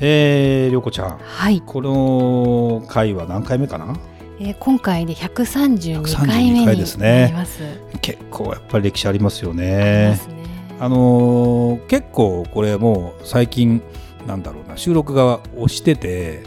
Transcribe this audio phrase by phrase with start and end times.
[0.00, 3.96] えー、りょうこちゃん、はい、この回は何回目かな？
[4.40, 6.98] えー、今回で132回目になります。
[6.98, 7.32] ね。
[8.02, 10.18] 結構やっぱり歴史ありますよね。
[10.80, 13.80] あ、ね、のー、結構これもう最近
[14.26, 16.42] なんだろうな収録が押してて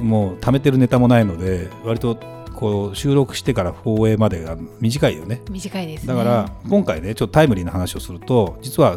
[0.00, 2.18] もう貯めてるネタもないので割と
[2.54, 5.42] こう収録してから放映までが短いよね。
[5.50, 8.96] 短いです、ね、だから今回ねちょっとタイムリーな話をすると実は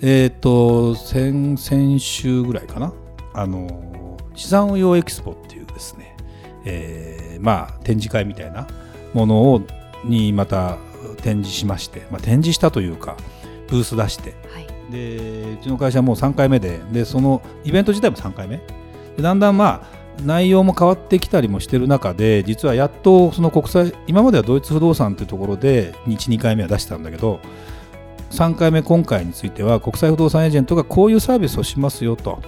[0.00, 2.92] えっ、ー、と先々週ぐらいかな？
[3.38, 6.16] あの資産運用エキスポっていうですね、
[6.64, 8.66] えー、まあ展示会みたいな
[9.14, 9.62] ものを
[10.04, 10.78] にまた
[11.22, 13.16] 展示しまして、まあ、展示したというか
[13.68, 18.60] ブース出して、はい、でうちの会社もう3回目ででそのイベント自体も3回目。
[19.16, 27.38] でだんだんまあ内容も変わってきたりもしてる中で実はやっとその国際今まではドイツ不動産というところで12回目は出したんだけど
[28.30, 32.40] 3回目今回については国際不動産エージェントがこういうサービスをしますよと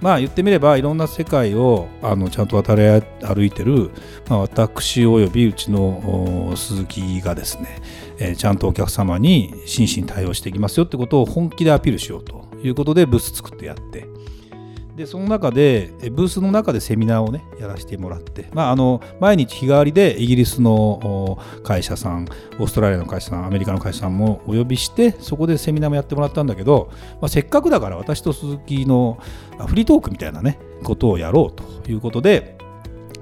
[0.00, 2.82] まあ言ってみればいろんな世界をあのちゃんと渡り
[3.22, 3.90] 歩いてる、
[4.28, 7.80] まあ、私およびうちの鈴木がですね、
[8.18, 14.06] えー、ちゃんとお客様に真摯に対応していきますよってことを本気でアピールしようということでブース作ってやって
[14.96, 22.26] でその中でブースの中でセミナーをねやらせてもらって、まあ、あの毎日日替わりでイギリスの会社さん
[22.58, 26.88] オーストラリアの会社さんアメリカの会社さんもお呼びしてそこでセミナーもやってもらったんだけど、
[27.20, 29.18] まあ、せっかくだから私と鈴木の
[29.66, 32.56] フリートークみたいなねことをやろうということで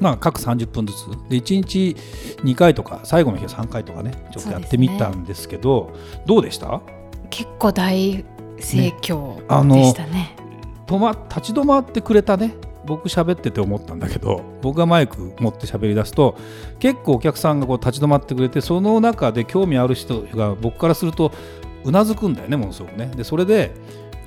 [0.00, 1.06] まあ、各30分ずつ。
[1.28, 1.96] で1日
[2.42, 6.80] 2回とか最後の日は3回とかねちょっとやってみたんですけど、ね、どうでした？
[7.30, 8.24] 結構大
[8.58, 9.36] 盛況
[9.72, 10.10] でしたね。
[10.10, 10.43] ね
[10.86, 12.54] 止ま立ち止まってくれたね。
[12.86, 16.36] 僕喋ってて思ったんだけど僕がマイク持って喋り出すと
[16.78, 21.32] 結構お客さんがこう立ち止まってくれてその中で興味ある人が僕からすると
[21.84, 23.10] うなずくんだよねものすごくね。
[23.16, 23.72] でそれで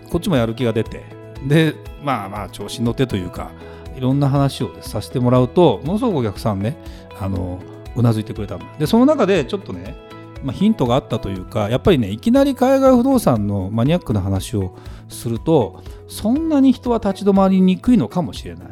[0.10, 1.06] こっちもやる気が出て。
[1.46, 3.52] でまあまあ調子に乗ってというか
[3.96, 6.78] いろんな話を、させてもらうとものすごくお客さんね
[7.20, 7.60] あの
[7.96, 9.96] うなずいてくれたでその中でちょっとね
[10.44, 14.76] まあ、ヒントがあったというかやっぱりねいきなり海外不動産のマニアックな話を
[15.10, 18.68] するとそんなに人は立ち止まりにくいのかもしれない。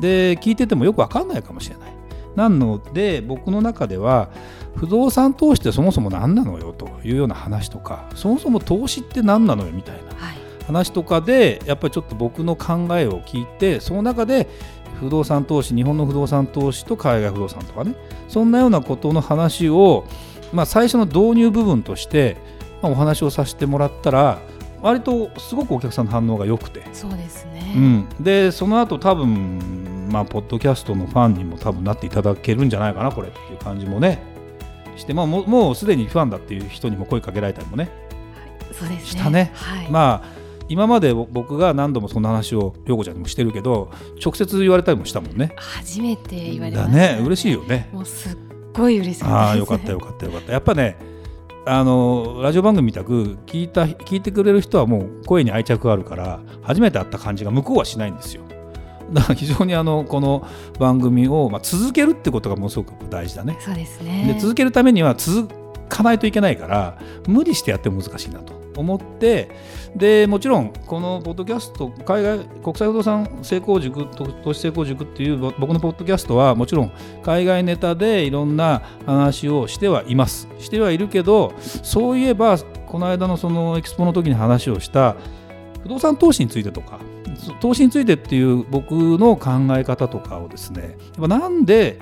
[0.00, 1.92] で聞いててもよく分かんないかもしれない。
[2.36, 4.30] なので僕の中では
[4.76, 10.02] 不動産投資ってそもそも何なのよというような話とかそもそも投資って何なのよみたいな
[10.66, 14.48] 話とかでやっぱりちょっと僕の考えを聞いてその中で
[14.98, 17.94] 不動産投資日本の不動産投資と海外不動産とかね
[18.28, 20.06] そんなようなことの話を
[20.52, 22.36] まあ、最初の導入部分として、
[22.82, 24.38] まあ、お話をさせてもらったら
[24.82, 26.82] 割とすごくお客さんの反応が良くて。
[26.92, 34.30] そうですね、うん、でその後多分まあポッドキャストのファンにも多分なっていただけるんじゃないかなこれっていう感じもね。
[34.96, 37.88] して、まあ、ももうすでにファンだっていう人にも声かけられたりもね、
[38.34, 39.06] はい、そうですね。
[39.06, 43.90] したね、はい、まあ今まで僕が何度もそんな話を陽子ちゃんにもしてるけど
[44.22, 45.52] 直接言われたりもしたもんね。
[45.56, 46.88] 初めて言われました。
[46.88, 47.18] ね。
[47.22, 47.88] 嬉しいよね。
[47.92, 48.38] もうすっ
[48.74, 50.52] ごい嬉しいああよかったよかったよかった。
[50.52, 50.96] やっぱね
[51.64, 58.42] あのラジオ番組みたく聞いた聞いてくれる人はもう声に愛着があるから初めて会った感じが向こうはしないんですよ。
[59.12, 63.56] だから非常にあのこの番組を、まあ、続けるってことがものすごく大事だね。
[63.60, 64.32] そうですね。
[64.34, 65.48] で続けるためには続
[65.88, 69.50] かないといけないから無理してやっても難しいなと思って
[69.94, 80.48] でもちろんこのポッドキャスト海外国際不動産成功塾投資成功塾っていう僕のポッドキャストはもちろん海外ネタでいろんな話をしてはいます。
[80.58, 85.16] してはいるけどそういえばこの間のそのエキスポの時に話をした
[85.82, 87.00] 不動産投資についてとか
[87.60, 91.98] 投資についてっていう僕の考え方とかをですねやっぱなんで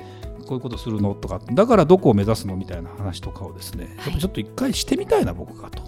[0.47, 1.15] こういうことするの？
[1.15, 2.57] とかだからどこを目指すの？
[2.57, 5.83] みたいな話とかをですねやっぱちょっと一回してみたいな僕がと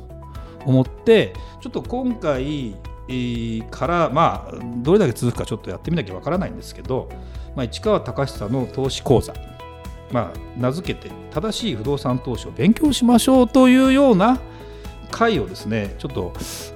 [0.66, 2.74] 思ってちょっと今回
[3.70, 7.08] からまあどれだけ続くかちょっとやってみなきゃわからないんですけど、
[7.54, 9.34] まあ、市川隆久の投資講座、
[10.10, 14.40] まあ、名付けて正しい不動産投資を勉強しましょうというような
[15.10, 16.32] 回をですねちょっと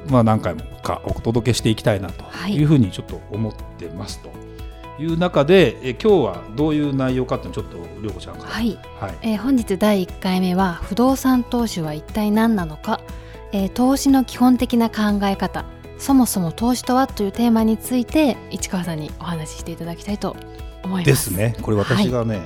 [0.08, 2.62] まあ何回もかお届けしていきたいなとい。
[2.62, 4.30] うふうにちょっと思ってますと。
[4.98, 8.78] いう中でえ今日はどういう内容かってちょっと涼子ちゃんから、はい。
[8.98, 13.00] はい、えー、本日第1回目は不動産投資は一体何なのか
[13.52, 15.64] えー、投資の基本的な考え方
[15.98, 20.36] そもそも投資とはというテーマについて市川さんにお話ししていただきたいと
[20.82, 21.06] 思います。
[21.06, 22.40] ですねこれ私がね、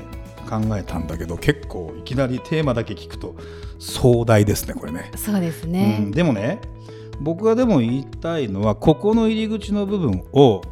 [0.49, 3.37] 考えたんだけど結構いきなりテーマだけ聞くと
[3.79, 5.11] 壮大ですねこれね。
[5.17, 6.61] そうですね、うん、でもね
[7.21, 10.63] 僕がでも言いたいのはここの入り口の部分を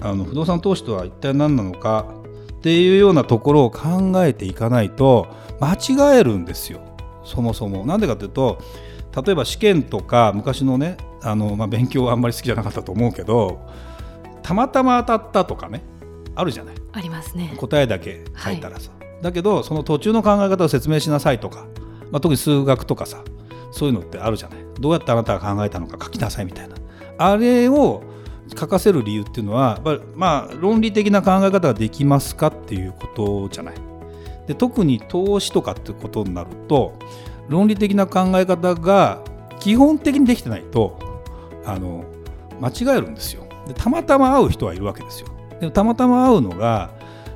[0.00, 2.06] あの不動産投資とは一体何なのか
[2.52, 5.26] っていうようなところを考えていかないと
[5.60, 6.80] 間違えるんですよ
[7.24, 7.84] そもそも。
[7.84, 8.58] なんでかというと
[9.24, 13.66] 例えば試験とか昔のねあの、まあ、勉強はあんまり好きじゃなかったと思うけど
[14.42, 15.82] たまたま当たったとかね
[16.34, 16.74] あるじゃない。
[16.92, 17.54] ありますね。
[17.56, 18.90] 答えだけ書いたらさ、
[19.22, 21.66] だけどその途中の考え方を説明しなさいとか、
[22.10, 23.24] まあ、特に数学とかさ
[23.72, 24.58] そういうのってあるじゃない。
[24.78, 26.76] どうやってあなたが考えたのか書きなさいみたいな。
[27.18, 28.02] あれを
[28.56, 29.80] 書かせる理由っていうのは
[30.14, 33.74] まあ論理的な考え方ができますかっていうことじゃない。
[34.46, 36.98] で特に投資とかってことになると
[37.48, 39.22] 論理的な考え方が
[39.60, 40.98] 基本的にできてないと
[41.64, 42.04] あの
[42.60, 43.46] 間違えるんですよ。
[43.66, 45.28] でたまたま会う人はいるわけですよ。
[45.60, 46.90] でもたまたま会うのが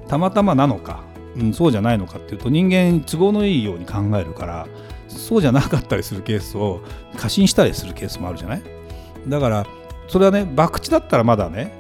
[0.09, 1.03] たまたまなのか、
[1.37, 4.67] うん、そうじゃないのかっていうと人間都合のいいように考えるから
[5.09, 6.81] そうじゃなかったりするケースを
[7.17, 8.63] 過信したりするケースもあるじゃない？
[9.29, 9.67] だから
[10.09, 11.73] それはね博打だったらまだね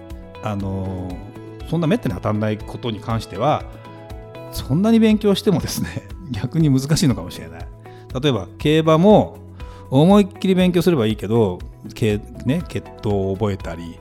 [0.42, 1.16] あの
[1.68, 3.64] そんなめったに当たらないことに関しては
[4.52, 7.59] そんなに勉強してもですね逆に難しいのかもしれない。
[8.18, 9.38] 例えば競馬も
[9.90, 11.58] 思いっきり勉強すればいいけど、
[11.94, 13.98] けね、血統を覚えたり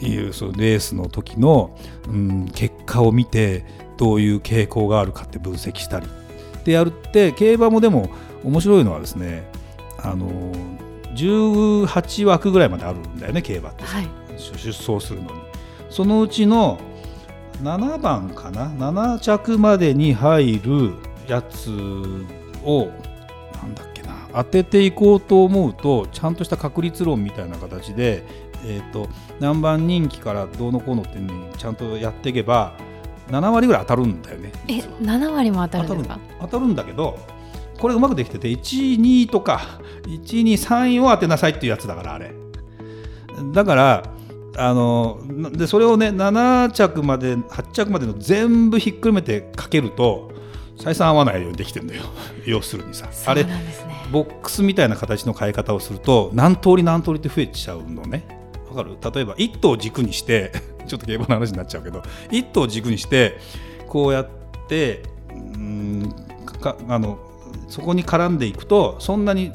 [0.00, 1.76] いうそのレースの時の、
[2.08, 3.64] うん、結果を見て
[3.96, 6.06] どういう傾向があるかって分析したり
[6.64, 8.10] でやるって競馬もでも
[8.42, 9.48] 面白いのはですね
[9.98, 10.28] あの
[11.14, 13.84] 18枠ぐらいまであるんだよね競馬って。
[13.84, 14.08] はい。
[14.36, 15.40] 出走するのに。
[15.88, 16.78] そのうちの
[17.62, 20.94] 7番かな？7着までに入る
[21.28, 21.70] やつ
[22.64, 22.90] を
[23.64, 28.24] なんだっけな当てていこうと思うとちゃんとした確率論みたいな形で、
[28.64, 29.08] えー、と
[29.40, 32.74] 何番人気からどうのこうのっていうのにちゃんとやっていけば
[33.28, 34.52] 7割ぐらい当たるんだよね。
[34.68, 36.18] え、実は七割も当たるんですか？
[36.42, 37.18] 当たるんだけど
[37.78, 42.34] これうまくできてて1、2とか1、2、3を当てなさいっていうやつだからあれ
[43.52, 44.02] だから
[44.56, 50.30] あのなでそれをね7着まで8着までの全部ひっくるめてかけると
[50.76, 52.02] 採算合わないようにできてるんだよ。
[52.46, 53.08] 要するにさ。
[53.12, 53.46] そうあれ。
[54.12, 58.26] ボックスみたいな形の変え方をすると何通り何通りって増えちゃうのね。
[58.70, 58.96] わかる？
[59.14, 60.52] 例えば1頭軸にして
[60.86, 63.38] ちょっと競馬の話になっちゃうけど1頭軸にして
[63.88, 64.28] こうやっ
[64.68, 66.14] てうーん
[66.60, 67.18] かあの
[67.68, 69.52] そこに絡んでいくとそんなに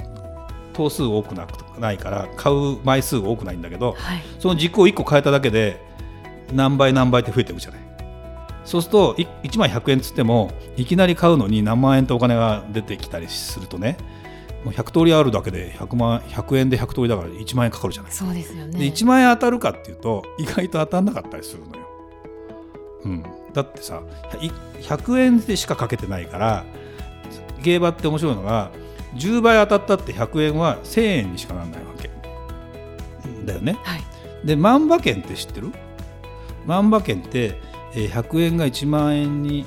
[0.74, 4.22] 頭数多くなくないから買う枚数多くないんだけどはい。
[4.40, 5.82] その軸を1個変えただけで
[6.54, 7.80] 何倍何倍って増えていくじゃない
[8.66, 13.98] そうするとい1枚100円つってもいきなり買うのに何万円とお金が出てきたりするとね
[14.64, 18.12] もう100通りあるだけで100万100円で100通りだから1万円かかるじゃない。
[18.12, 18.78] そうですよね。
[18.78, 21.88] で1万円当たるかっていうと意外と当たんなかったりするのよ、
[23.06, 23.24] うん、
[23.54, 24.04] だってさ
[24.42, 24.52] い
[24.82, 26.66] 100円でしかかけてないから
[27.64, 28.72] 競馬って面白いのが
[29.16, 32.10] 10倍当たったって100円は1000円にしかならないわけ。
[33.46, 33.78] だよね。
[33.84, 34.02] はい。
[34.46, 35.72] で万馬券って知ってる？
[36.66, 37.60] 万馬券って、
[37.96, 39.66] えー100円が1万円に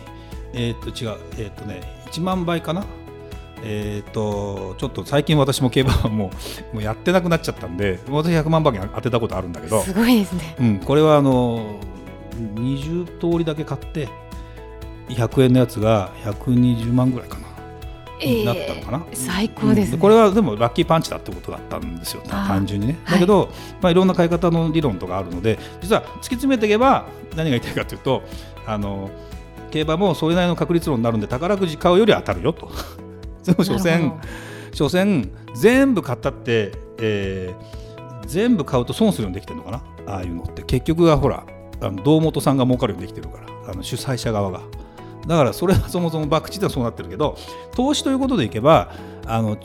[0.52, 1.80] えーっと違うえーっとね
[2.10, 2.84] 1万倍かな？
[3.64, 6.30] えーっとちょっと最近私も競馬はも
[6.72, 10.56] うもうやってなくなっちゃったんで私100万馬券当てたことあるんだけど、すごいですね。
[10.58, 11.78] うん、これはあの
[12.56, 14.08] 20通りだけ買って
[15.08, 17.42] 100円のやつが120万ぐらいかな、
[18.22, 19.05] ええなったのかな。
[19.12, 19.94] 最高ですね。
[19.94, 20.00] うん。
[20.00, 22.22] これはでもラッキーパンチだってことだったんですよ。
[22.22, 22.98] 単純にね。
[23.05, 23.12] はい。
[23.14, 23.50] だけど、
[23.81, 28.22] まあ、いろんな買い方の理論とかあるので実は突き詰めていけば何が言いたいかというと
[28.67, 29.10] あの
[29.70, 32.70] 競馬もそれなりの確率論になるんで宝くじ買うより当たるよと。
[33.44, 34.12] でも所詮
[34.72, 37.82] 所詮全部買ったって、えー
[38.26, 39.82] 全部買うと損するようにできてるのかな。
[40.06, 40.62] ああいうのって。
[40.62, 41.44] 結局はほら
[41.81, 44.60] あの堂本さんが儲かるようにできてるからあの主催者側が
[45.26, 47.36] だからそれはそもそも博打ではそうなってるけど
[47.74, 48.93] 投資ということでいけば
[49.26, 49.56] あの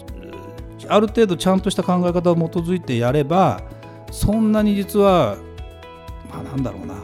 [0.87, 3.61] ある程度ちゃんとした考え方を基づいてやれば
[4.11, 5.37] そんなに実は
[6.29, 6.95] まあなんだろうな。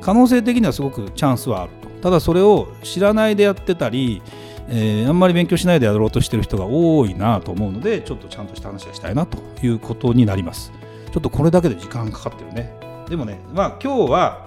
[0.00, 1.88] 可能性的にはすごくチャンスはあると。
[2.00, 4.22] ただそれを知らないでやってたり、
[4.68, 10.70] えーあんまり勉強しないでやろうとしてる人が多いなと思うのでちょっとちゃんとした話がしたいなということになります。
[11.12, 12.72] ちょっとこれだけで時間かかってるね。
[13.08, 14.45] でもねまあ今日は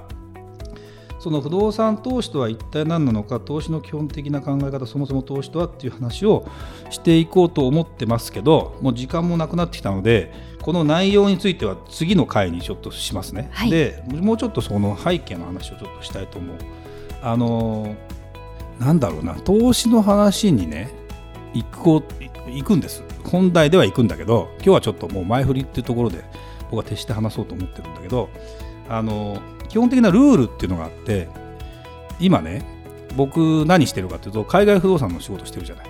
[1.20, 6.48] その不動産投資とは一体何なのか投資の基本的な考え方そもそも投資とはっていう話を
[6.90, 13.70] していこうと思ってますけどもう時間もなくなってきたのでこの内容については次の回にちょっとしますね、はい。
[13.70, 16.58] でもうちょっとその背景の話をちょっとしたいと思う。
[17.22, 17.96] あの
[18.80, 20.90] なんだろうな投資の話にね
[21.54, 23.04] 行こう行くんです。
[23.24, 26.24] 本題では行くんだけど今日はちょっともう前振りっていうところで
[26.72, 28.30] 僕は徹して話そうと思ってるんだけど
[28.88, 31.30] あの基本的なルールっていうのがあって
[32.20, 32.66] 今ね
[33.16, 35.86] 僕何してるかというと海外不動産の仕事してるじゃない。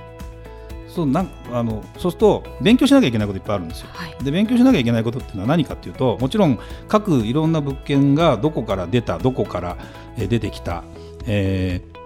[0.88, 4.15] そうなんあのそうすると勉強しなきゃいけないこといっぱいあるんですよ、はい。
[4.24, 9.77] で勉強しなきゃいけないことっていうのは何かっていうともちろん各いろんな物件がどこから出たどこから
[10.17, 10.83] えー出てきた、
[11.25, 12.00] えー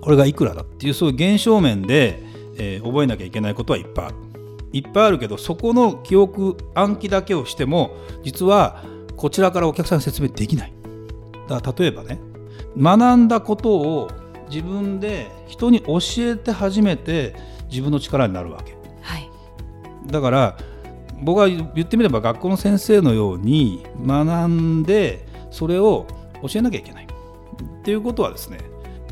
[0.00, 2.22] これがいくらだっていうそういう現象面で、
[2.56, 4.14] えー覚えなきゃいけないことはいっぱいある。
[4.72, 8.84] いっぱいあるけどそこの記憶暗記だけをしても実は
[9.16, 10.72] こちらからお客さんに説明できない
[11.48, 12.20] だ例えばね
[12.76, 14.10] 学んだことを
[14.48, 17.34] 自分で人に教えて初めて
[17.70, 18.76] 自分の力になるわけ。
[19.02, 19.28] はい。
[20.06, 20.56] だから
[21.20, 26.06] 僕は言ってみれば学校の先生のように学んでそれを
[26.42, 27.04] 教えなきゃいけない。
[27.04, 28.58] っていうことはですね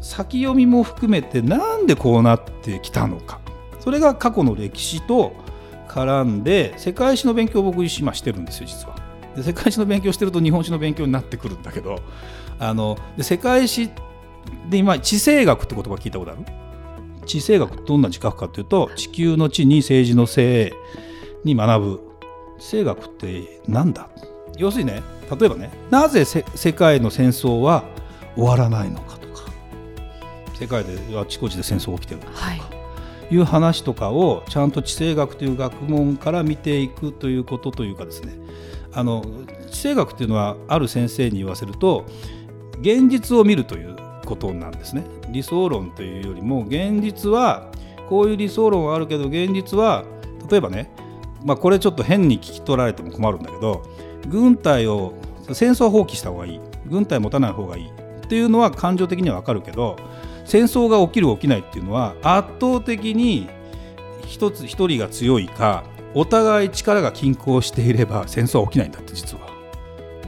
[0.00, 3.40] 先読みも含めてなんでこうなってきたのか。
[3.80, 5.32] それが過去の歴史と
[5.88, 8.95] 絡んで世界史の勉強を僕今してるんですよ実は。
[9.36, 12.00] で世界史の勉強してると日本史の勉強になってくるんだけど
[12.58, 13.90] あので世界史
[14.70, 16.40] で今地政学って言葉聞いたことある？
[17.26, 20.74] 地政学どんな字書くかというと地球の地に政治の政
[21.44, 22.00] に学ぶ。
[22.58, 24.08] 地政学ってなんだ？
[24.56, 25.02] 要するにね
[25.38, 27.84] 例えばねなぜせ世界の戦争は
[28.34, 29.42] 終わらないのかとか
[30.54, 32.62] 世界であちこちで戦争が起きてるとかはい。
[33.28, 38.34] いう話とかをちゃんと地政学という学問から見ていくということというかですね
[38.96, 39.22] あの
[39.70, 42.06] 地政学っていうのはある先生に言わせると
[42.80, 45.04] 現実を見るということなんですね。
[45.28, 47.70] 理想論というよりも現実は
[48.08, 50.04] こういう理想論はあるけど現実は
[50.50, 50.90] 例えばね、
[51.44, 53.82] まあ、これちょっと変に聞き取られても困るんだけど
[54.28, 55.14] 軍隊を
[55.52, 59.96] 戦争は放棄した方がいい軍隊持たない方がいいっていうのは感情的にはわかるけど
[60.44, 63.48] 戦争が起きる起きないっていうのは圧倒的に
[64.26, 65.84] 一つ一人が強いか
[66.18, 69.46] お互い力が均衡していれば戦争は起きないんだって実は。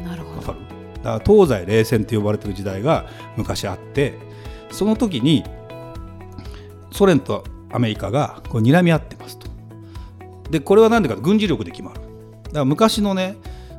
[0.04, 0.36] なるほど。
[0.36, 0.58] わかる？
[0.98, 4.18] だから東西冷戦って呼ばれてる時代が昔あって
[4.70, 5.44] その時に
[6.90, 7.42] ソ連と
[7.72, 9.48] アメリカがこう睨み合ってますと。
[10.50, 12.00] でこれは何でかと軍事力で決まる。
[12.00, 13.36] だから昔のね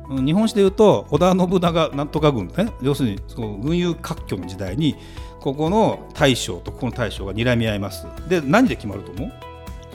[0.08, 2.72] うん日本史でいうと織田信長なんとか軍ね。
[2.82, 4.96] 要するにその軍友割拠の時代に
[5.38, 8.04] ここの大将とここの大将が睨み合います。
[8.28, 9.32] で何で決まると思う？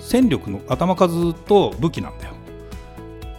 [0.05, 2.33] 戦力の頭数と武器なんだよ。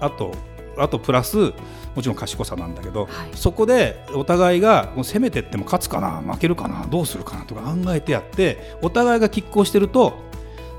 [0.01, 0.35] あと
[0.77, 1.55] あとプラス
[1.95, 3.11] もちろん賢さなんだけど、はい。
[3.35, 10.19] そこでお互いが攻めてっても勝つかな負けるかなどうするかなとか考えてやってお互いが拮抗してると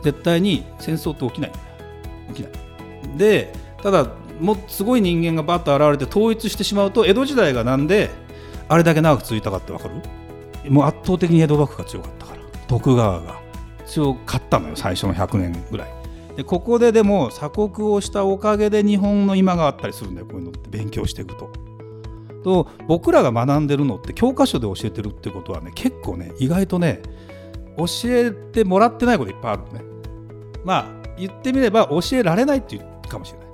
[0.04, 1.50] 絶対に戦争って起きない。
[1.50, 1.66] んだよ
[2.30, 3.18] 起きない。
[3.18, 4.08] でただ
[4.40, 8.12] もうすごい人間がバッと現れて統一してしまうと江戸時代がなんで
[8.68, 9.96] あれだけ長く続いたかってわかる？
[10.70, 13.40] もう圧倒的に江戸幕府が強かったから徳川が
[13.88, 15.90] 強かったのよ最初の100年ぐらい
[16.36, 21.52] でここででも鎖国をしたおかげで日本の今があったりするんだよこういうのって勉強していくと。
[22.44, 27.02] と僕らが学んでるのって教科書で教えてるってことはね結構ね意外とね
[27.76, 29.82] 教えてもらってないこといっぱいあるのね。
[30.64, 30.86] まあ
[31.18, 33.48] 言ってみれば教えられないっていうかもしれない。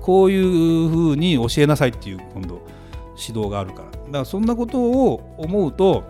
[0.00, 2.60] こういうふうに教えなさいっていう今度
[3.16, 3.90] 指導があるから。
[3.90, 6.04] だからそんなことを思うと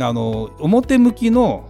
[0.00, 1.68] あの表向きの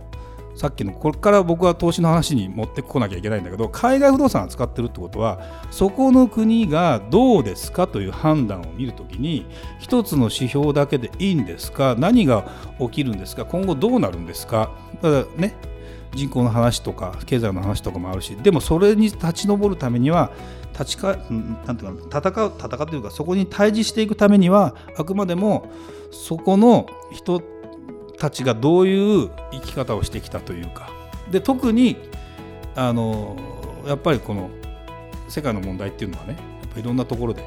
[0.56, 5.38] さっきのこれから僕は投資の話に持ってこなきゃいけないんだけど海外不動産を使ってるってことは
[5.70, 9.46] そこの国がどうですかという判断を見るときに
[9.78, 11.94] 一つの指標だけでいいんですか？
[11.98, 13.44] 何が起きるんですか？
[13.44, 14.70] 今後どうなるんですか？
[15.02, 15.54] ただね
[16.14, 20.32] 人口の話とか経済の話とかもあるしでもそれに立ち上るためには
[20.72, 21.16] 立ちか
[21.66, 25.70] なんていうか戦う戦うというかそこに対峙していくためにはあくまでも
[26.10, 27.42] そこの人
[28.18, 30.90] たちがどういう生き方をしてきたというか。
[31.30, 31.96] で特に
[32.74, 33.36] あの
[33.86, 34.50] やっぱりこの
[35.28, 37.42] 世界の問題っていうのはねやっぱいろんなところで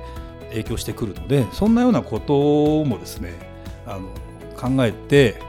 [0.50, 3.34] 影響してくるのでそんなようなこともですね
[3.86, 4.10] あの
[4.58, 5.42] 考えて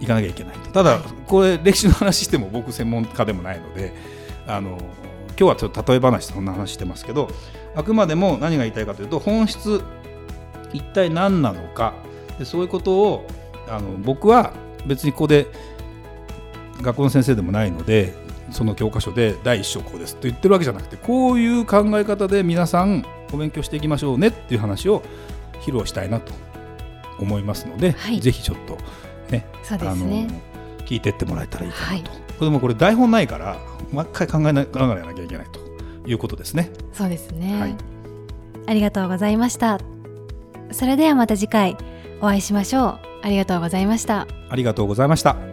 [0.00, 0.70] いかなきゃいけないと。
[0.70, 3.92] ただこれ歴史の話しても僕専門家でもないので
[4.46, 4.78] あの
[5.28, 7.28] 今日はちょっと例え話でそんな話してますけど
[7.74, 9.82] あくまでも何が言いたいかというと本質
[10.72, 11.94] 一体何なのか。
[12.38, 13.26] でそういうことを
[13.72, 14.52] あの僕は
[14.86, 15.46] 別にここで
[16.80, 18.14] 学校の先生でもないので
[18.50, 25.02] その教科書で第一章こうですと言ってるわけじゃなくてこういう考え方で皆さんお勉強していきましょうねっていう話を
[25.60, 26.32] 披露したいなと
[27.18, 28.20] 思いますので、はい。
[28.20, 28.76] ぜひちょっと
[29.30, 30.06] ねそうであの
[30.84, 33.56] 聞いてってもらえたらいいかなと、はこれもこれ台本ないから
[33.92, 35.60] 毎回考えながらやらなきゃいけないと
[36.08, 36.70] いうことですね。
[36.92, 37.76] そうですね、はい。
[38.66, 39.78] ありがとうございました。
[40.72, 41.76] それではまた次回
[42.22, 45.51] お会いしましょうありがとうございましたありがとうございました。